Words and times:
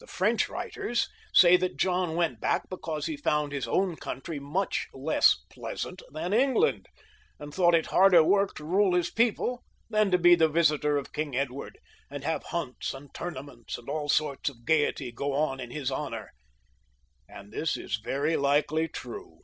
The 0.00 0.08
French 0.08 0.48
writers 0.48 1.08
say 1.32 1.56
that 1.56 1.76
John 1.76 2.16
went 2.16 2.40
back 2.40 2.68
because 2.68 3.06
he 3.06 3.16
found 3.16 3.52
his 3.52 3.68
own 3.68 3.94
country 3.94 4.40
much 4.40 4.88
less 4.92 5.36
pleasant 5.52 6.02
than 6.10 6.32
England, 6.32 6.88
and 7.38 7.54
thought 7.54 7.76
it 7.76 7.86
harder 7.86 8.24
work 8.24 8.56
to 8.56 8.62
be 8.64 8.66
expected 8.66 8.70
to 8.70 8.76
rule 8.76 8.94
his 8.96 9.10
people 9.10 9.64
than 9.88 10.10
to 10.10 10.18
be 10.18 10.34
the 10.34 10.48
visitor 10.48 10.96
of 10.96 11.12
King 11.12 11.36
Edward, 11.36 11.78
and 12.10 12.24
have 12.24 12.42
hunts 12.46 12.92
and 12.92 13.14
tournaments 13.14 13.78
and 13.78 13.88
all 13.88 14.08
sorts 14.08 14.48
of 14.50 14.64
gaiety 14.64 15.12
go 15.12 15.32
on 15.32 15.60
in 15.60 15.70
his 15.70 15.92
honour; 15.92 16.32
and 17.28 17.52
this 17.52 17.76
is 17.76 18.00
very 18.02 18.36
likely 18.36 18.88
true. 18.88 19.42